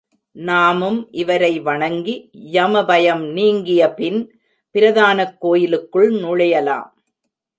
[0.31, 2.29] நாமும் இவரை வணங்கி
[2.33, 4.27] யமபயம் நீங்கியபின்,
[4.71, 6.89] பிரதானக் கோயிலுக்குள் நுழையலாம்.